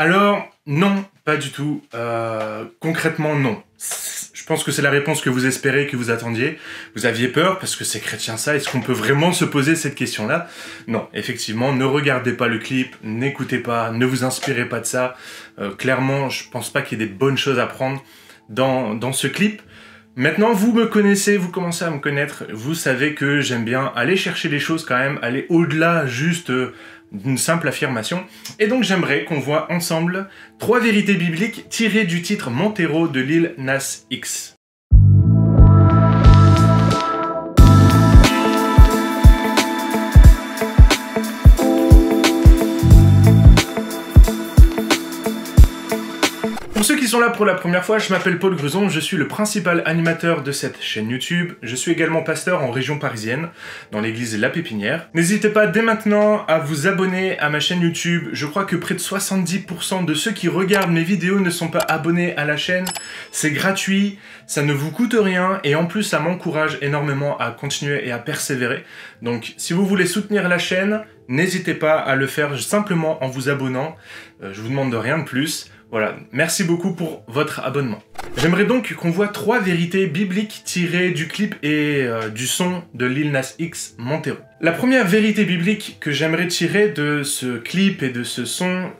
Alors, 0.00 0.48
non, 0.66 1.04
pas 1.24 1.36
du 1.36 1.50
tout. 1.50 1.82
Euh, 1.92 2.64
concrètement, 2.78 3.34
non. 3.34 3.60
Je 4.32 4.44
pense 4.44 4.62
que 4.62 4.70
c'est 4.70 4.80
la 4.80 4.90
réponse 4.90 5.20
que 5.20 5.28
vous 5.28 5.44
espérez, 5.44 5.88
que 5.88 5.96
vous 5.96 6.10
attendiez. 6.10 6.56
Vous 6.94 7.04
aviez 7.04 7.26
peur 7.26 7.58
parce 7.58 7.74
que 7.74 7.82
c'est 7.82 7.98
chrétien 7.98 8.36
ça. 8.36 8.54
Est-ce 8.54 8.70
qu'on 8.70 8.80
peut 8.80 8.92
vraiment 8.92 9.32
se 9.32 9.44
poser 9.44 9.74
cette 9.74 9.96
question-là? 9.96 10.48
Non, 10.86 11.08
effectivement, 11.12 11.74
ne 11.74 11.84
regardez 11.84 12.32
pas 12.32 12.46
le 12.46 12.58
clip, 12.58 12.94
n'écoutez 13.02 13.58
pas, 13.58 13.90
ne 13.90 14.06
vous 14.06 14.22
inspirez 14.22 14.68
pas 14.68 14.78
de 14.78 14.86
ça. 14.86 15.16
Euh, 15.58 15.74
clairement, 15.74 16.30
je 16.30 16.48
pense 16.48 16.72
pas 16.72 16.80
qu'il 16.80 16.98
y 16.98 17.02
ait 17.02 17.06
des 17.06 17.12
bonnes 17.12 17.36
choses 17.36 17.58
à 17.58 17.66
prendre 17.66 18.02
dans, 18.48 18.94
dans 18.94 19.12
ce 19.12 19.26
clip. 19.26 19.60
Maintenant, 20.16 20.52
vous 20.52 20.72
me 20.72 20.86
connaissez, 20.86 21.36
vous 21.36 21.50
commencez 21.50 21.84
à 21.84 21.90
me 21.90 21.98
connaître, 21.98 22.44
vous 22.52 22.74
savez 22.74 23.14
que 23.14 23.40
j'aime 23.40 23.64
bien 23.64 23.92
aller 23.94 24.16
chercher 24.16 24.48
les 24.48 24.58
choses 24.58 24.84
quand 24.84 24.98
même, 24.98 25.18
aller 25.22 25.46
au-delà 25.48 26.06
juste 26.06 26.50
euh, 26.50 26.74
d'une 27.12 27.38
simple 27.38 27.68
affirmation. 27.68 28.24
Et 28.58 28.66
donc 28.66 28.82
j'aimerais 28.84 29.24
qu'on 29.24 29.40
voit 29.40 29.70
ensemble 29.72 30.28
trois 30.58 30.80
vérités 30.80 31.14
bibliques 31.14 31.68
tirées 31.68 32.04
du 32.04 32.22
titre 32.22 32.50
Montero 32.50 33.08
de 33.08 33.20
l'île 33.20 33.54
Nas 33.58 34.04
X. 34.10 34.57
sont 47.08 47.20
là 47.20 47.30
pour 47.30 47.46
la 47.46 47.54
première 47.54 47.84
fois, 47.84 47.98
je 47.98 48.12
m'appelle 48.12 48.38
Paul 48.38 48.54
Gruson, 48.54 48.88
je 48.88 49.00
suis 49.00 49.16
le 49.16 49.26
principal 49.26 49.82
animateur 49.86 50.42
de 50.42 50.52
cette 50.52 50.82
chaîne 50.82 51.08
YouTube. 51.08 51.54
Je 51.62 51.74
suis 51.74 51.90
également 51.90 52.22
pasteur 52.22 52.62
en 52.62 52.70
région 52.70 52.98
parisienne, 52.98 53.48
dans 53.92 54.00
l'église 54.00 54.38
La 54.38 54.50
Pépinière. 54.50 55.08
N'hésitez 55.14 55.48
pas 55.48 55.66
dès 55.66 55.80
maintenant 55.80 56.44
à 56.46 56.58
vous 56.58 56.86
abonner 56.86 57.38
à 57.38 57.48
ma 57.48 57.60
chaîne 57.60 57.80
YouTube. 57.80 58.28
Je 58.32 58.46
crois 58.46 58.64
que 58.64 58.76
près 58.76 58.94
de 58.94 59.00
70% 59.00 60.04
de 60.04 60.14
ceux 60.14 60.32
qui 60.32 60.48
regardent 60.48 60.90
mes 60.90 61.02
vidéos 61.02 61.40
ne 61.40 61.50
sont 61.50 61.68
pas 61.68 61.78
abonnés 61.78 62.36
à 62.36 62.44
la 62.44 62.56
chaîne. 62.56 62.84
C'est 63.32 63.52
gratuit, 63.52 64.18
ça 64.46 64.62
ne 64.62 64.72
vous 64.72 64.90
coûte 64.90 65.16
rien 65.18 65.60
et 65.64 65.74
en 65.74 65.86
plus 65.86 66.02
ça 66.02 66.18
m'encourage 66.18 66.78
énormément 66.82 67.38
à 67.38 67.52
continuer 67.52 68.06
et 68.06 68.12
à 68.12 68.18
persévérer. 68.18 68.84
Donc 69.22 69.54
si 69.56 69.72
vous 69.72 69.86
voulez 69.86 70.06
soutenir 70.06 70.46
la 70.48 70.58
chaîne, 70.58 71.04
n'hésitez 71.28 71.74
pas 71.74 71.98
à 71.98 72.16
le 72.16 72.26
faire 72.26 72.58
simplement 72.58 73.22
en 73.24 73.28
vous 73.28 73.48
abonnant. 73.48 73.96
Euh, 74.42 74.52
je 74.52 74.60
vous 74.60 74.68
demande 74.68 74.92
de 74.92 74.96
rien 74.96 75.18
de 75.18 75.24
plus. 75.24 75.70
Voilà, 75.90 76.16
merci 76.32 76.64
beaucoup 76.64 76.92
pour 76.92 77.22
votre 77.28 77.60
abonnement. 77.60 77.98
J'aimerais 78.36 78.66
donc 78.66 78.92
qu'on 78.94 79.10
voit 79.10 79.28
trois 79.28 79.58
vérités 79.58 80.06
bibliques 80.06 80.60
tirées 80.64 81.12
du 81.12 81.28
clip 81.28 81.54
et 81.62 82.02
euh, 82.02 82.28
du 82.28 82.46
son 82.46 82.82
de 82.92 83.06
Lil 83.06 83.30
Nas 83.30 83.54
X 83.58 83.94
Montero. 83.96 84.36
La 84.60 84.72
première 84.72 85.06
vérité 85.06 85.44
biblique 85.44 85.96
que 85.98 86.10
j'aimerais 86.10 86.46
tirer 86.48 86.90
de 86.90 87.22
ce 87.22 87.56
clip 87.56 88.02
et 88.02 88.10
de 88.10 88.22
ce 88.22 88.44
son, 88.44 88.90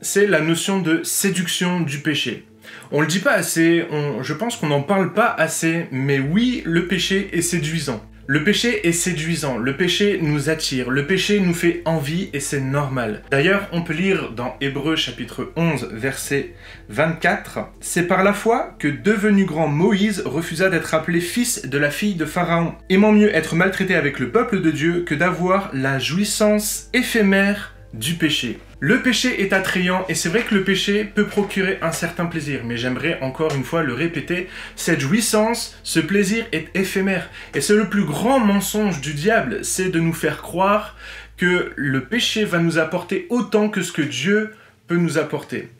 c'est 0.00 0.26
la 0.26 0.40
notion 0.40 0.80
de 0.80 1.02
séduction 1.02 1.80
du 1.80 1.98
péché. 1.98 2.46
On 2.92 3.02
le 3.02 3.06
dit 3.06 3.18
pas 3.18 3.32
assez, 3.32 3.86
je 4.22 4.32
pense 4.32 4.56
qu'on 4.56 4.68
n'en 4.68 4.82
parle 4.82 5.12
pas 5.12 5.28
assez, 5.28 5.86
mais 5.90 6.18
oui, 6.18 6.62
le 6.64 6.86
péché 6.86 7.28
est 7.32 7.42
séduisant. 7.42 8.02
Le 8.30 8.44
péché 8.44 8.86
est 8.86 8.92
séduisant, 8.92 9.56
le 9.56 9.74
péché 9.74 10.18
nous 10.20 10.50
attire, 10.50 10.90
le 10.90 11.06
péché 11.06 11.40
nous 11.40 11.54
fait 11.54 11.80
envie 11.86 12.28
et 12.34 12.40
c'est 12.40 12.60
normal. 12.60 13.22
D'ailleurs, 13.30 13.66
on 13.72 13.80
peut 13.80 13.94
lire 13.94 14.32
dans 14.32 14.54
Hébreu 14.60 14.96
chapitre 14.96 15.50
11 15.56 15.88
verset 15.92 16.52
24, 16.90 17.60
C'est 17.80 18.06
par 18.06 18.22
la 18.22 18.34
foi 18.34 18.74
que 18.78 18.88
devenu 18.88 19.46
grand 19.46 19.68
Moïse 19.68 20.22
refusa 20.26 20.68
d'être 20.68 20.92
appelé 20.92 21.20
fils 21.22 21.64
de 21.64 21.78
la 21.78 21.90
fille 21.90 22.16
de 22.16 22.26
Pharaon, 22.26 22.74
aimant 22.90 23.12
mieux 23.12 23.34
être 23.34 23.54
maltraité 23.54 23.94
avec 23.94 24.18
le 24.18 24.30
peuple 24.30 24.60
de 24.60 24.72
Dieu 24.72 25.04
que 25.06 25.14
d'avoir 25.14 25.70
la 25.72 25.98
jouissance 25.98 26.90
éphémère 26.92 27.77
du 27.94 28.14
péché. 28.14 28.58
Le 28.80 29.02
péché 29.02 29.42
est 29.42 29.52
attrayant 29.52 30.04
et 30.08 30.14
c'est 30.14 30.28
vrai 30.28 30.42
que 30.42 30.54
le 30.54 30.62
péché 30.62 31.04
peut 31.04 31.26
procurer 31.26 31.78
un 31.82 31.92
certain 31.92 32.26
plaisir, 32.26 32.60
mais 32.64 32.76
j'aimerais 32.76 33.18
encore 33.22 33.54
une 33.54 33.64
fois 33.64 33.82
le 33.82 33.94
répéter, 33.94 34.48
cette 34.76 35.00
jouissance, 35.00 35.78
ce 35.82 36.00
plaisir 36.00 36.46
est 36.52 36.68
éphémère. 36.74 37.28
Et 37.54 37.60
c'est 37.60 37.74
le 37.74 37.88
plus 37.88 38.04
grand 38.04 38.38
mensonge 38.40 39.00
du 39.00 39.14
diable, 39.14 39.64
c'est 39.64 39.88
de 39.88 40.00
nous 40.00 40.12
faire 40.12 40.42
croire 40.42 40.96
que 41.36 41.72
le 41.76 42.04
péché 42.04 42.44
va 42.44 42.58
nous 42.58 42.78
apporter 42.78 43.26
autant 43.30 43.68
que 43.68 43.82
ce 43.82 43.92
que 43.92 44.02
Dieu 44.02 44.52
peut 44.86 44.96
nous 44.96 45.18
apporter. 45.18 45.70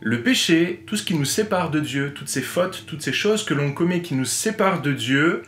Le 0.00 0.22
péché, 0.22 0.82
tout 0.86 0.96
ce 0.96 1.02
qui 1.02 1.14
nous 1.14 1.24
sépare 1.24 1.70
de 1.70 1.80
Dieu, 1.80 2.12
toutes 2.14 2.28
ces 2.28 2.42
fautes, 2.42 2.84
toutes 2.86 3.02
ces 3.02 3.12
choses 3.12 3.44
que 3.44 3.54
l'on 3.54 3.72
commet 3.72 4.02
qui 4.02 4.14
nous 4.14 4.26
séparent 4.26 4.82
de 4.82 4.92
Dieu, 4.92 5.42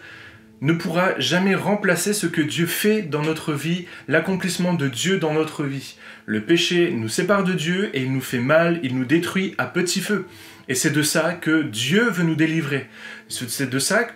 ne 0.60 0.72
pourra 0.72 1.18
jamais 1.18 1.54
remplacer 1.54 2.12
ce 2.12 2.26
que 2.26 2.40
Dieu 2.40 2.66
fait 2.66 3.02
dans 3.02 3.22
notre 3.22 3.52
vie, 3.52 3.86
l'accomplissement 4.08 4.74
de 4.74 4.88
Dieu 4.88 5.18
dans 5.18 5.32
notre 5.32 5.64
vie. 5.64 5.96
Le 6.24 6.42
péché 6.42 6.90
nous 6.90 7.08
sépare 7.08 7.44
de 7.44 7.52
Dieu 7.52 7.90
et 7.94 8.02
il 8.02 8.12
nous 8.12 8.20
fait 8.20 8.38
mal, 8.38 8.80
il 8.82 8.96
nous 8.96 9.04
détruit 9.04 9.54
à 9.58 9.66
petit 9.66 10.00
feu. 10.00 10.26
Et 10.68 10.74
c'est 10.74 10.90
de 10.90 11.02
ça 11.02 11.34
que 11.34 11.62
Dieu 11.62 12.10
veut 12.10 12.24
nous 12.24 12.34
délivrer. 12.34 12.88
C'est 13.28 13.70
de 13.70 13.78
ça, 13.78 14.06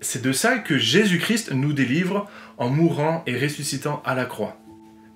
c'est 0.00 0.22
de 0.22 0.32
ça 0.32 0.58
que 0.58 0.76
Jésus-Christ 0.76 1.52
nous 1.52 1.72
délivre 1.72 2.28
en 2.58 2.68
mourant 2.68 3.22
et 3.26 3.38
ressuscitant 3.38 4.02
à 4.04 4.14
la 4.14 4.26
croix. 4.26 4.63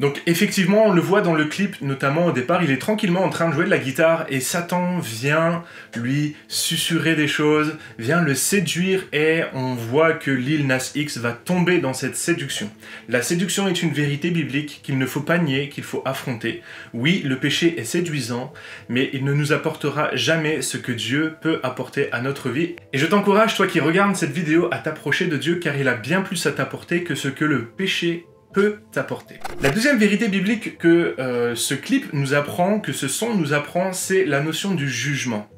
Donc 0.00 0.22
effectivement, 0.26 0.86
on 0.86 0.92
le 0.92 1.00
voit 1.00 1.22
dans 1.22 1.34
le 1.34 1.46
clip, 1.46 1.80
notamment 1.80 2.26
au 2.26 2.32
départ, 2.32 2.62
il 2.62 2.70
est 2.70 2.78
tranquillement 2.78 3.24
en 3.24 3.30
train 3.30 3.48
de 3.48 3.54
jouer 3.54 3.64
de 3.64 3.70
la 3.70 3.78
guitare 3.78 4.26
et 4.28 4.38
Satan 4.38 4.98
vient 5.00 5.64
lui 5.96 6.36
susurrer 6.46 7.16
des 7.16 7.26
choses, 7.26 7.76
vient 7.98 8.22
le 8.22 8.36
séduire 8.36 9.04
et 9.12 9.42
on 9.54 9.74
voit 9.74 10.12
que 10.12 10.30
Lil 10.30 10.68
Nas 10.68 10.92
X 10.94 11.18
va 11.18 11.32
tomber 11.32 11.78
dans 11.78 11.94
cette 11.94 12.14
séduction. 12.14 12.70
La 13.08 13.22
séduction 13.22 13.66
est 13.66 13.82
une 13.82 13.92
vérité 13.92 14.30
biblique 14.30 14.80
qu'il 14.84 14.98
ne 14.98 15.06
faut 15.06 15.20
pas 15.20 15.38
nier, 15.38 15.68
qu'il 15.68 15.84
faut 15.84 16.02
affronter. 16.04 16.62
Oui, 16.94 17.22
le 17.24 17.40
péché 17.40 17.80
est 17.80 17.84
séduisant, 17.84 18.52
mais 18.88 19.10
il 19.12 19.24
ne 19.24 19.32
nous 19.32 19.52
apportera 19.52 20.14
jamais 20.14 20.62
ce 20.62 20.76
que 20.76 20.92
Dieu 20.92 21.34
peut 21.40 21.58
apporter 21.64 22.12
à 22.12 22.20
notre 22.20 22.50
vie. 22.50 22.76
Et 22.92 22.98
je 22.98 23.06
t'encourage, 23.06 23.56
toi 23.56 23.66
qui 23.66 23.80
regardes 23.80 24.14
cette 24.14 24.30
vidéo, 24.30 24.68
à 24.70 24.78
t'approcher 24.78 25.26
de 25.26 25.36
Dieu 25.36 25.56
car 25.56 25.76
il 25.76 25.88
a 25.88 25.94
bien 25.94 26.20
plus 26.20 26.46
à 26.46 26.52
t'apporter 26.52 27.02
que 27.02 27.16
ce 27.16 27.26
que 27.26 27.44
le 27.44 27.64
péché 27.64 28.26
La 29.62 29.70
deuxième 29.70 29.98
vérité 29.98 30.28
biblique 30.28 30.78
que 30.78 31.14
euh, 31.18 31.54
ce 31.54 31.74
clip 31.74 32.12
nous 32.12 32.34
apprend, 32.34 32.80
que 32.80 32.92
ce 32.92 33.08
son 33.08 33.34
nous 33.34 33.52
apprend, 33.52 33.92
c'est 33.92 34.24
la 34.24 34.40
notion 34.40 34.74
du 34.74 34.88
jugement. 34.88 35.48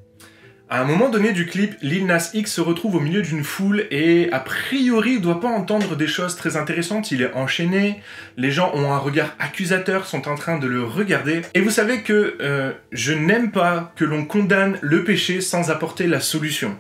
À 0.73 0.83
un 0.83 0.85
moment 0.85 1.09
donné 1.09 1.33
du 1.33 1.47
clip, 1.47 1.75
Lil 1.83 2.07
Nas 2.07 2.31
X 2.33 2.53
se 2.53 2.61
retrouve 2.61 2.95
au 2.95 3.01
milieu 3.01 3.23
d'une 3.23 3.43
foule 3.43 3.89
et 3.91 4.29
a 4.31 4.39
priori 4.39 5.19
doit 5.19 5.41
pas 5.41 5.49
entendre 5.49 5.97
des 5.97 6.07
choses 6.07 6.37
très 6.37 6.57
intéressantes, 6.57 7.11
il 7.11 7.23
est 7.23 7.35
enchaîné, 7.35 8.01
les 8.37 8.53
gens 8.53 8.71
ont 8.75 8.93
un 8.93 8.99
regard 8.99 9.35
accusateur, 9.41 10.07
sont 10.07 10.29
en 10.29 10.37
train 10.37 10.59
de 10.59 10.69
le 10.69 10.85
regarder. 10.85 11.41
Et 11.55 11.61
vous 11.61 11.71
savez 11.71 12.03
que 12.03 12.37
euh, 12.41 12.71
je 12.93 13.13
n'aime 13.13 13.51
pas 13.51 13.93
que 13.97 14.05
l'on 14.05 14.25
condamne 14.25 14.79
le 14.81 15.03
péché 15.03 15.41
sans 15.41 15.73
apporter 15.73 16.07
la 16.07 16.21
solution. 16.21 16.77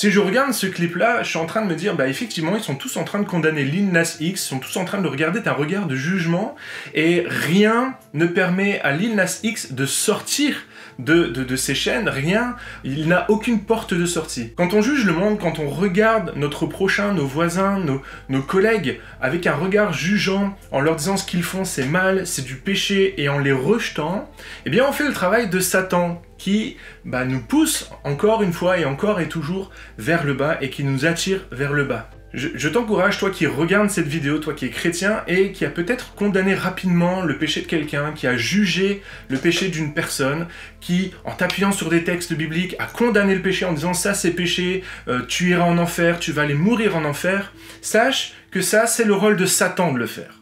Si 0.00 0.10
je 0.10 0.18
regarde 0.18 0.54
ce 0.54 0.66
clip-là, 0.66 1.22
je 1.22 1.28
suis 1.28 1.38
en 1.38 1.44
train 1.44 1.60
de 1.60 1.66
me 1.66 1.74
dire, 1.74 1.94
bah 1.94 2.08
effectivement, 2.08 2.56
ils 2.56 2.62
sont 2.62 2.74
tous 2.74 2.96
en 2.96 3.04
train 3.04 3.18
de 3.18 3.26
condamner 3.26 3.64
Lil 3.64 3.90
Nas 3.92 4.16
X, 4.18 4.46
ils 4.46 4.48
sont 4.48 4.58
tous 4.58 4.78
en 4.78 4.86
train 4.86 4.96
de 4.96 5.02
le 5.02 5.10
regarder 5.10 5.40
d'un 5.40 5.52
regard 5.52 5.86
de 5.86 5.94
jugement, 5.94 6.56
et 6.94 7.22
rien 7.26 7.94
ne 8.14 8.24
permet 8.24 8.80
à 8.80 8.92
Lil 8.92 9.14
Nas 9.14 9.40
X 9.42 9.72
de 9.72 9.84
sortir 9.84 10.56
de, 10.98 11.56
ces 11.56 11.74
chaînes, 11.74 12.08
rien, 12.08 12.56
il 12.84 13.08
n'a 13.08 13.30
aucune 13.30 13.60
porte 13.60 13.94
de 13.94 14.06
sortie. 14.06 14.52
Quand 14.56 14.74
on 14.74 14.82
juge 14.82 15.04
le 15.04 15.12
monde, 15.12 15.38
quand 15.38 15.58
on 15.58 15.68
regarde 15.68 16.32
notre 16.36 16.66
prochain, 16.66 17.12
nos 17.12 17.26
voisins, 17.26 17.78
nos, 17.78 18.02
nos 18.28 18.42
collègues, 18.42 19.00
avec 19.20 19.46
un 19.46 19.54
regard 19.54 19.92
jugeant, 19.92 20.56
en 20.72 20.80
leur 20.80 20.96
disant 20.96 21.16
ce 21.16 21.24
qu'ils 21.24 21.42
font 21.42 21.64
c'est 21.64 21.86
mal, 21.86 22.26
c'est 22.26 22.44
du 22.44 22.56
péché, 22.56 23.14
et 23.20 23.28
en 23.28 23.38
les 23.38 23.52
rejetant, 23.52 24.30
eh 24.66 24.70
bien 24.70 24.84
on 24.88 24.92
fait 24.92 25.06
le 25.06 25.12
travail 25.12 25.48
de 25.48 25.60
Satan, 25.60 26.22
qui 26.38 26.76
bah, 27.04 27.24
nous 27.24 27.40
pousse 27.40 27.90
encore 28.04 28.42
une 28.42 28.52
fois 28.52 28.78
et 28.78 28.84
encore 28.86 29.20
et 29.20 29.28
toujours 29.28 29.70
vers 29.98 30.24
le 30.24 30.32
bas 30.34 30.56
et 30.60 30.70
qui 30.70 30.84
nous 30.84 31.04
attire 31.04 31.46
vers 31.52 31.72
le 31.72 31.84
bas. 31.84 32.08
Je, 32.32 32.68
t'encourage, 32.68 33.18
toi 33.18 33.30
qui 33.30 33.46
regardes 33.46 33.90
cette 33.90 34.06
vidéo, 34.06 34.38
toi 34.38 34.54
qui 34.54 34.66
es 34.66 34.70
chrétien 34.70 35.22
et 35.26 35.50
qui 35.50 35.64
a 35.64 35.70
peut-être 35.70 36.14
condamné 36.14 36.54
rapidement 36.54 37.22
le 37.22 37.36
péché 37.38 37.60
de 37.60 37.66
quelqu'un, 37.66 38.12
qui 38.12 38.28
a 38.28 38.36
jugé 38.36 39.02
le 39.28 39.36
péché 39.36 39.68
d'une 39.68 39.94
personne, 39.94 40.46
qui, 40.80 41.12
en 41.24 41.32
t'appuyant 41.32 41.72
sur 41.72 41.88
des 41.88 42.04
textes 42.04 42.32
bibliques, 42.34 42.76
a 42.78 42.86
condamné 42.86 43.34
le 43.34 43.42
péché 43.42 43.64
en 43.64 43.72
disant 43.72 43.94
ça 43.94 44.14
c'est 44.14 44.30
péché, 44.30 44.84
euh, 45.08 45.22
tu 45.26 45.50
iras 45.50 45.64
en 45.64 45.78
enfer, 45.78 46.20
tu 46.20 46.30
vas 46.30 46.42
aller 46.42 46.54
mourir 46.54 46.96
en 46.96 47.04
enfer, 47.04 47.52
sache 47.82 48.34
que 48.52 48.60
ça 48.60 48.86
c'est 48.86 49.04
le 49.04 49.14
rôle 49.14 49.36
de 49.36 49.46
Satan 49.46 49.92
de 49.92 49.98
le 49.98 50.06
faire. 50.06 50.39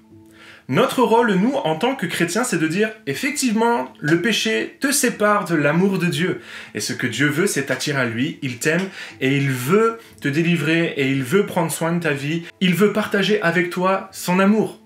Notre 0.71 1.03
rôle, 1.03 1.33
nous, 1.33 1.55
en 1.55 1.77
tant 1.77 1.95
que 1.95 2.05
chrétiens, 2.05 2.45
c'est 2.45 2.59
de 2.59 2.69
dire, 2.69 2.91
effectivement, 3.07 3.91
le 4.01 4.21
péché 4.21 4.77
te 4.81 4.93
sépare 4.93 5.47
de 5.47 5.55
l'amour 5.55 5.99
de 5.99 6.05
Dieu. 6.05 6.43
Et 6.75 6.81
ce 6.81 6.93
que 6.93 7.07
Dieu 7.07 7.29
veut, 7.29 7.47
c'est 7.47 7.65
t'attirer 7.65 8.03
à 8.03 8.05
lui, 8.05 8.39
il 8.43 8.59
t'aime, 8.59 8.87
et 9.23 9.35
il 9.35 9.51
veut 9.51 9.99
te 10.21 10.29
délivrer, 10.29 10.93
et 10.99 11.11
il 11.11 11.23
veut 11.23 11.47
prendre 11.47 11.73
soin 11.73 11.93
de 11.93 12.03
ta 12.03 12.13
vie, 12.13 12.43
il 12.61 12.75
veut 12.75 12.93
partager 12.93 13.41
avec 13.41 13.71
toi 13.71 14.11
son 14.13 14.41
amour. 14.41 14.79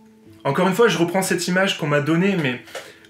Encore 0.44 0.68
une 0.68 0.74
fois, 0.74 0.86
je 0.86 0.98
reprends 0.98 1.20
cette 1.20 1.48
image 1.48 1.78
qu'on 1.78 1.88
m'a 1.88 2.00
donnée, 2.00 2.36
mais 2.40 2.62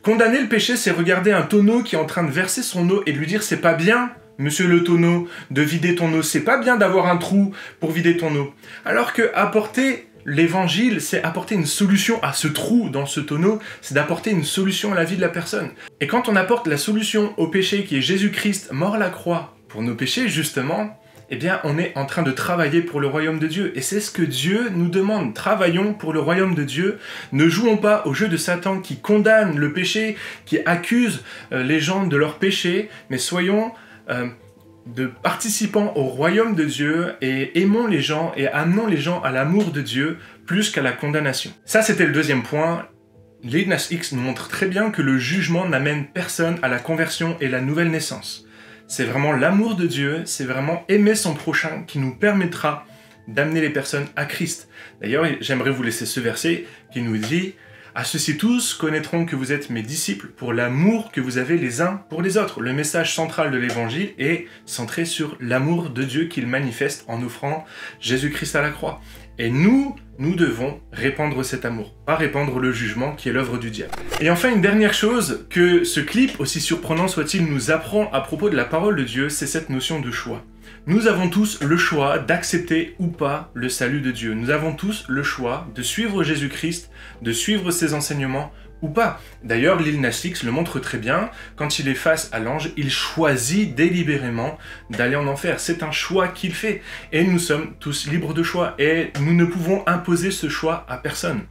condamner 0.03 0.41
le 0.41 0.49
péché, 0.49 0.77
c'est 0.77 0.93
regarder 0.93 1.33
un 1.33 1.43
tonneau 1.43 1.83
qui 1.83 1.97
est 1.97 1.99
en 1.99 2.07
train 2.07 2.25
de 2.25 2.33
verser 2.33 2.63
son 2.63 2.89
eau 2.89 3.03
et 3.05 3.13
lui 3.13 3.27
dire, 3.27 3.43
c'est 3.43 3.61
pas 3.61 3.75
bien, 3.75 4.13
Monsieur 4.39 4.67
le 4.67 4.83
tonneau, 4.83 5.29
de 5.51 5.63
vider 5.63 5.95
ton 5.95 6.13
eau, 6.15 6.23
c'est 6.23 6.41
pas 6.41 6.57
bien 6.57 6.77
d'avoir 6.77 7.07
un 7.07 7.19
trou 7.19 7.55
pour 7.81 7.91
vider 7.91 8.17
ton 8.17 8.35
eau. 8.35 8.53
Alors 8.85 9.13
que 9.13 9.31
apporter 9.35 10.09
l'évangile, 10.25 11.01
c'est 11.01 11.23
apporter 11.23 11.55
une 11.55 11.67
solution 11.67 12.23
à 12.23 12.33
ce 12.33 12.49
trou 12.49 12.89
dans 12.89 13.07
ce 13.07 13.21
tonneau, 13.21 13.61
c'est 13.81 13.95
d'apporter 13.95 14.31
une 14.31 14.45
solution 14.45 14.93
à 14.93 14.95
la 14.95 15.05
vie 15.05 15.17
de 15.17 15.21
la 15.21 15.29
personne. 15.29 15.71
Et 16.01 16.07
quand 16.07 16.29
on 16.29 16.37
apporte 16.37 16.67
la 16.67 16.77
solution 16.77 17.35
au 17.37 17.49
péché 17.49 17.85
qui 17.85 17.97
est 17.97 18.03
Jésus-Christ 18.03 18.73
mort 18.73 18.97
la 18.97 19.11
croix 19.11 19.57
pour 19.69 19.83
nos 19.83 19.95
péchés, 19.95 20.29
justement, 20.29 20.99
eh 21.35 21.37
bien, 21.37 21.61
on 21.65 21.79
est 21.79 21.97
en 21.97 22.05
train 22.05 22.23
de 22.23 22.31
travailler 22.31 22.83
pour 22.83 23.01
le 23.01 23.07
royaume 23.07 23.39
de 23.39 23.47
Dieu. 23.47 23.73
Et 23.75 23.81
c'est 23.81 24.01
ce 24.01 24.11
que 24.11 24.21
Dieu 24.21 24.69
nous 24.71 24.91
demande. 24.91 25.33
Travaillons 25.33 25.95
pour 25.95 26.13
le 26.13 26.21
royaume 26.21 26.55
de 26.55 26.63
Dieu. 26.63 26.99
Ne 27.33 27.49
jouons 27.49 27.79
pas 27.79 28.03
au 28.05 28.13
jeu 28.13 28.29
de 28.29 28.37
Satan 28.37 28.81
qui 28.81 28.99
condamne 28.99 29.59
le 29.59 29.73
péché, 29.73 30.17
qui 30.45 30.59
accuse 30.67 31.23
euh, 31.53 31.63
les 31.63 31.81
gens 31.81 32.07
de 32.07 32.19
leur 32.19 32.35
péché, 32.39 32.91
mais 33.09 33.17
soyons 33.17 33.73
euh, 34.11 34.27
de 34.87 35.07
participants 35.07 35.93
au 35.97 36.03
royaume 36.03 36.55
de 36.55 36.65
Dieu 36.65 37.15
et 37.21 37.61
aimons 37.61 37.87
les 37.87 38.01
gens 38.01 38.33
et 38.37 38.49
amenons 38.49 38.87
les 38.87 38.97
gens 38.97 39.21
à 39.23 39.31
l'amour 39.31 39.71
de 39.71 39.81
Dieu 39.81 40.19
plus 40.47 40.71
qu'à 40.71 40.83
la 40.83 40.93
condamnation. 40.93 41.53
Ça, 41.65 41.83
c'était 41.83 42.07
le 42.07 42.13
deuxième 42.13 42.43
point. 42.43 42.89
L'Ignace 43.45 43.91
X 43.91 44.13
nous 44.13 44.21
montre 44.21 44.49
très 44.49 44.67
bien 44.67 44.91
que 44.91 45.03
le 45.03 45.19
jugement 45.19 45.69
n'amène 45.69 46.07
personne 46.07 46.59
à 46.63 46.69
la 46.69 46.79
conversion 46.79 47.37
et 47.41 47.49
la 47.49 47.61
nouvelle 47.61 47.91
naissance. 47.91 48.47
C'est 48.87 49.05
vraiment 49.05 49.33
l'amour 49.33 49.77
de 49.77 49.87
Dieu, 49.87 50.23
c'est 50.27 50.45
vraiment 50.45 50.85
aimer 50.89 51.15
son 51.15 51.35
prochain 51.35 51.85
qui 51.87 51.99
nous 51.99 52.15
permettra 52.15 52.85
d'amener 53.29 53.61
les 53.61 53.71
personnes 53.71 54.07
à 54.17 54.27
Christ. 54.27 54.69
D'ailleurs, 55.01 55.27
j'aimerais 55.41 55.71
vous 55.71 55.83
laisser 55.83 56.07
ce 56.07 56.21
verset 56.21 56.67
qui 56.93 57.03
nous 57.03 57.17
dit 57.17 57.55
à 57.95 58.05
ceux-ci 58.05 58.39
tous 58.39 58.75
connaîtront 58.75 59.27
que 59.27 59.37
vous 59.37 59.53
êtes 59.53 59.69
mes 59.69 59.83
disciples 59.83 60.29
pour 60.29 60.53
l'amour 60.53 61.13
que 61.13 61.21
vous 61.21 61.37
avez 61.37 61.59
les 61.59 61.83
uns 61.83 62.03
pour 62.09 62.23
les 62.23 62.39
autres. 62.39 62.61
Le 62.61 62.73
message 62.73 63.15
central 63.15 63.51
de 63.51 63.59
l'évangile 63.59 64.15
est 64.19 64.47
centré 64.65 65.05
sur 65.05 65.37
l'amour 65.41 65.91
de 65.91 66.03
Dieu 66.03 66.25
qu'il 66.25 66.47
manifeste 66.47 67.05
en 67.09 67.23
offrant 67.23 67.67
Jésus-Christ 68.01 68.57
à 68.57 68.63
la 68.63 68.71
croix. 68.71 69.01
Et 69.39 69.51
nous, 69.51 69.97
nous 70.19 70.35
devons 70.37 70.81
répandre 70.93 71.45
cet 71.45 71.65
amour, 71.65 71.95
pas 72.07 72.17
répandre 72.17 72.59
le 72.59 72.73
jugement 72.73 73.15
qui 73.15 73.29
est 73.29 73.33
l'œuvre 73.33 73.59
du 73.59 73.71
diable. 73.71 73.93
Et 74.21 74.31
enfin, 74.31 74.51
une 74.51 74.61
dernière 74.61 74.95
chose 74.95 75.47
que 75.51 75.85
ce 75.85 76.01
clip, 76.01 76.39
aussi 76.41 76.61
surprenant 76.61 77.09
soit-il, 77.09 77.45
nous 77.47 77.71
apprend 77.71 78.11
à 78.13 78.21
propos 78.21 78.49
de 78.49 78.57
la 78.57 78.65
parole 78.65 78.97
de 78.97 79.05
Dieu, 79.05 79.29
c'est 79.29 79.47
cette 79.47 79.69
notion 79.69 80.01
de 80.01 80.11
choix. 80.11 80.45
Nous 80.87 81.07
avons 81.07 81.29
tous 81.29 81.61
le 81.63 81.77
choix 81.77 82.19
d'accepter 82.19 82.97
ou 82.99 83.07
pas 83.07 83.51
le 83.55 83.69
salut 83.69 84.01
de 84.01 84.11
Dieu. 84.11 84.35
Nous 84.35 84.51
avons 84.51 84.75
tous 84.75 85.05
le 85.09 85.23
choix 85.23 85.69
de 85.75 85.83
suivre 85.83 86.25
Jésus-Christ, 86.25 86.91
de 87.23 87.33
suivre 87.33 87.71
ses 87.71 87.95
enseignements 87.95 88.53
ou 88.83 88.89
pas. 88.89 89.21
D'ailleurs, 89.45 89.81
l'île 89.81 90.01
Nas 90.01 90.25
le 90.43 90.51
montre 90.51 90.81
très 90.81 90.99
bien, 90.99 91.31
quand 91.57 91.79
il 91.79 91.89
est 91.89 91.95
face 91.95 92.29
à 92.33 92.41
l'ange, 92.41 92.71
il 92.77 92.91
choisit 92.91 93.75
délibérément 93.75 94.59
d'aller 94.91 95.17
en 95.17 95.29
enfer. 95.29 95.61
C'est 95.61 95.85
un 95.85 95.93
choix 95.93 96.29
qu'il 96.29 96.53
fait. 96.53 96.83
Et 97.13 97.23
nous 97.23 97.39
sommes 97.39 97.75
tous 97.79 98.09
libres 98.09 98.35
de 98.35 98.43
choix. 98.43 98.75
Et 98.79 99.13
nous 99.21 99.35
ne 99.35 99.45
pouvons 99.45 99.85
imposer 99.87 100.33
ce 100.33 100.49
choix 100.49 100.85
à 100.89 100.97
personne. 100.97 101.43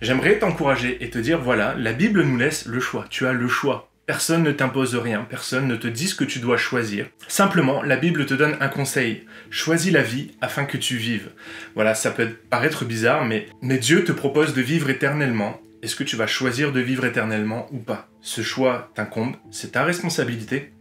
J'aimerais 0.00 0.40
t'encourager 0.40 1.02
et 1.04 1.10
te 1.10 1.18
dire, 1.18 1.40
voilà, 1.40 1.74
la 1.78 1.92
Bible 1.92 2.22
nous 2.24 2.36
laisse 2.36 2.66
le 2.66 2.80
choix. 2.80 3.06
Tu 3.08 3.26
as 3.26 3.32
le 3.32 3.46
choix. 3.46 3.91
Personne 4.12 4.42
ne 4.42 4.52
t'impose 4.52 4.94
rien, 4.94 5.26
personne 5.28 5.66
ne 5.66 5.74
te 5.74 5.88
dit 5.88 6.06
ce 6.06 6.14
que 6.14 6.24
tu 6.24 6.38
dois 6.38 6.58
choisir. 6.58 7.06
Simplement, 7.28 7.82
la 7.82 7.96
Bible 7.96 8.26
te 8.26 8.34
donne 8.34 8.58
un 8.60 8.68
conseil. 8.68 9.24
Choisis 9.48 9.90
la 9.90 10.02
vie 10.02 10.32
afin 10.42 10.66
que 10.66 10.76
tu 10.76 10.98
vives. 10.98 11.30
Voilà, 11.74 11.94
ça 11.94 12.10
peut 12.10 12.28
paraître 12.50 12.84
bizarre, 12.84 13.24
mais, 13.24 13.46
mais 13.62 13.78
Dieu 13.78 14.04
te 14.04 14.12
propose 14.12 14.52
de 14.52 14.60
vivre 14.60 14.90
éternellement 14.90 15.62
est-ce 15.80 15.96
que 15.96 16.04
tu 16.04 16.16
vas 16.16 16.26
choisir 16.26 16.72
de 16.72 16.80
vivre 16.80 17.06
éternellement 17.06 17.66
ou 17.72 17.78
pas? 17.78 18.06
Ce 18.20 18.42
choix 18.42 18.90
t'incombe, 18.94 19.34
c'est 19.50 19.72
ta 19.72 19.82
responsabilité. 19.82 20.74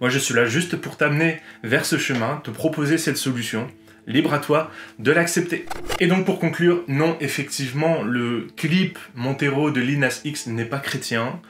Moi, 0.00 0.08
je 0.08 0.20
suis 0.20 0.32
là 0.32 0.44
juste 0.44 0.76
pour 0.76 0.96
t'amener 0.96 1.40
vers 1.64 1.84
ce 1.84 1.98
chemin, 1.98 2.40
te 2.44 2.52
proposer 2.52 2.96
cette 2.96 3.16
solution. 3.16 3.66
Libre 4.06 4.32
à 4.32 4.38
toi 4.38 4.70
de 4.98 5.12
l'accepter. 5.12 5.66
Et 6.00 6.06
donc 6.06 6.24
pour 6.24 6.38
conclure, 6.38 6.82
non, 6.88 7.16
effectivement, 7.20 8.02
le 8.02 8.46
clip 8.56 8.98
Montero 9.14 9.70
de 9.70 9.80
Linas 9.80 10.22
X 10.24 10.46
n'est 10.46 10.64
pas 10.64 10.78
chrétien. 10.78 11.40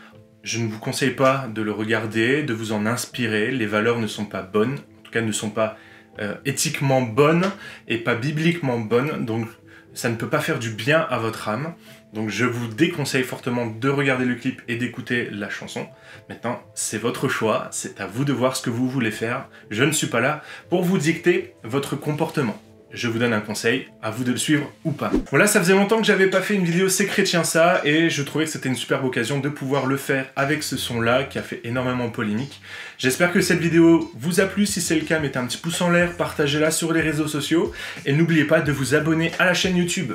Je 0.43 0.59
ne 0.59 0.69
vous 0.69 0.79
conseille 0.79 1.11
pas 1.11 1.49
de 1.55 1.61
le 1.61 1.73
regarder, 1.73 2.43
de 2.43 2.55
vous 2.55 2.73
en 2.73 2.87
inspirer. 2.87 3.51
Les 3.51 3.67
valeurs 3.67 3.99
ne 3.99 4.07
sont 4.07 4.25
pas 4.25 4.43
bonnes, 4.43 4.75
en 4.75 5.03
tout 5.03 5.11
cas 5.11 5.21
ne 5.21 5.33
sont 5.33 5.51
pas 5.51 5.77
euh, 6.19 6.35
éthiquement 6.47 7.03
bonnes 7.03 7.51
et 7.89 7.99
pas 7.99 8.15
bibliquement 8.15 8.79
bonnes. 8.79 9.27
Donc 9.27 9.49
ça 9.93 10.09
ne 10.09 10.17
peut 10.17 10.29
pas 10.29 10.41
faire 10.41 10.59
du 10.59 10.71
bien 10.71 11.01
à 11.01 11.19
votre 11.19 11.49
âme. 11.49 11.75
Donc 12.15 12.31
je 12.31 12.47
vous 12.47 12.69
déconseille 12.69 13.23
fortement 13.23 13.67
de 13.67 13.89
regarder 13.91 14.25
le 14.25 14.35
clip 14.35 14.63
et 14.67 14.77
d'écouter 14.77 15.29
la 15.31 15.51
chanson. 15.51 15.87
Maintenant, 16.29 16.63
c'est 16.75 16.99
votre 16.99 17.29
choix, 17.29 17.69
c'est 17.71 18.01
à 18.01 18.07
vous 18.07 18.25
de 18.25 18.33
voir 18.33 18.57
ce 18.57 18.63
que 18.63 18.71
vous 18.71 18.89
voulez 18.89 19.11
faire. 19.11 19.47
Je 19.71 19.85
ne 19.85 19.93
suis 19.93 20.07
pas 20.07 20.21
là 20.21 20.43
pour 20.71 20.83
vous 20.83 20.99
dicter 20.99 21.55
votre 21.65 21.97
comportement 21.97 22.61
je 22.93 23.09
vous 23.09 23.19
donne 23.19 23.33
un 23.33 23.41
conseil, 23.41 23.87
à 24.03 24.11
vous 24.11 24.25
de 24.25 24.33
le 24.33 24.39
suivre 24.39 24.71
ou 24.85 24.91
pas. 24.91 25.11
Voilà, 25.31 25.47
ça 25.47 25.61
faisait 25.61 25.75
longtemps 25.75 25.99
que 25.99 26.07
j'avais 26.07 26.29
pas 26.29 26.41
fait 26.41 26.55
une 26.55 26.65
vidéo 26.65 26.89
C'est 26.89 27.07
chrétien 27.07 27.45
ça, 27.45 27.81
et 27.85 28.11
je 28.11 28.23
trouvais 28.23 28.45
que 28.45 28.51
c'était 28.51 28.69
une 28.69 28.77
superbe 28.77 29.05
occasion 29.05 29.39
de 29.39 29.49
pouvoir 29.49 29.87
le 29.87 29.97
faire 29.97 30.27
avec 30.37 30.63
ce 30.63 30.77
son-là, 30.77 31.25
qui 31.25 31.39
a 31.39 31.43
fait 31.43 31.61
énormément 31.65 32.11
polémique. 32.11 32.61
J'espère 32.99 33.33
que 33.33 33.41
cette 33.41 33.61
vidéo 33.61 34.13
vous 34.15 34.41
a 34.41 34.45
plu, 34.45 34.67
si 34.67 34.83
c'est 34.83 34.95
le 34.95 35.07
cas, 35.07 35.21
mettez 35.21 35.39
un 35.39 35.47
petit 35.47 35.57
pouce 35.57 35.81
en 35.81 35.91
l'air, 35.91 36.17
partagez-la 36.17 36.71
sur 36.71 36.93
les 36.93 37.01
réseaux 37.01 37.29
sociaux, 37.29 37.73
et 38.05 38.13
n'oubliez 38.13 38.45
pas 38.45 38.61
de 38.61 38.73
vous 38.73 38.95
abonner 38.95 39.33
à 39.39 39.47
la 39.47 39.55
chaîne 39.55 39.77
YouTube. 39.77 40.13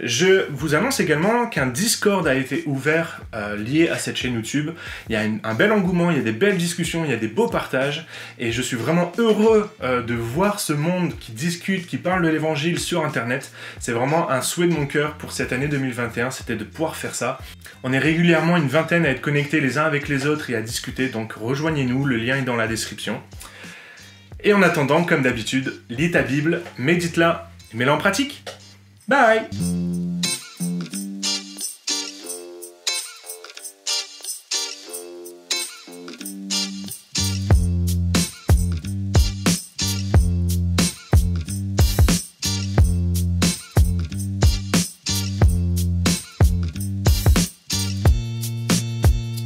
Je 0.00 0.46
vous 0.50 0.74
annonce 0.76 1.00
également 1.00 1.46
qu'un 1.46 1.66
Discord 1.66 2.26
a 2.28 2.36
été 2.36 2.62
ouvert 2.66 3.22
euh, 3.34 3.56
lié 3.56 3.88
à 3.88 3.98
cette 3.98 4.16
chaîne 4.16 4.34
YouTube. 4.34 4.70
Il 5.08 5.14
y 5.14 5.16
a 5.16 5.22
un 5.22 5.54
bel 5.54 5.72
engouement, 5.72 6.12
il 6.12 6.18
y 6.18 6.20
a 6.20 6.22
des 6.22 6.32
belles 6.32 6.56
discussions, 6.56 7.04
il 7.04 7.10
y 7.10 7.14
a 7.14 7.16
des 7.16 7.28
beaux 7.28 7.48
partages, 7.48 8.06
et 8.38 8.52
je 8.52 8.62
suis 8.62 8.76
vraiment 8.76 9.10
heureux 9.18 9.68
euh, 9.82 10.02
de 10.02 10.14
voir 10.14 10.60
ce 10.60 10.72
monde 10.72 11.14
qui 11.18 11.32
discute, 11.32 11.88
qui 11.88 11.96
parle 12.10 12.24
de 12.24 12.28
l'évangile 12.28 12.80
sur 12.80 13.04
internet. 13.04 13.52
C'est 13.78 13.92
vraiment 13.92 14.32
un 14.32 14.42
souhait 14.42 14.66
de 14.66 14.72
mon 14.72 14.86
cœur 14.86 15.14
pour 15.14 15.30
cette 15.30 15.52
année 15.52 15.68
2021, 15.68 16.32
c'était 16.32 16.56
de 16.56 16.64
pouvoir 16.64 16.96
faire 16.96 17.14
ça. 17.14 17.38
On 17.84 17.92
est 17.92 18.00
régulièrement 18.00 18.56
une 18.56 18.66
vingtaine 18.66 19.06
à 19.06 19.10
être 19.10 19.20
connectés 19.20 19.60
les 19.60 19.78
uns 19.78 19.84
avec 19.84 20.08
les 20.08 20.26
autres 20.26 20.50
et 20.50 20.56
à 20.56 20.60
discuter, 20.60 21.08
donc 21.08 21.34
rejoignez-nous, 21.34 22.04
le 22.04 22.16
lien 22.16 22.36
est 22.36 22.42
dans 22.42 22.56
la 22.56 22.66
description. 22.66 23.22
Et 24.42 24.52
en 24.52 24.62
attendant, 24.62 25.04
comme 25.04 25.22
d'habitude, 25.22 25.82
lis 25.88 26.10
ta 26.10 26.22
Bible, 26.22 26.62
médite-la, 26.78 27.48
mets-la 27.74 27.94
en 27.94 27.98
pratique. 27.98 28.42
Bye 29.06 29.42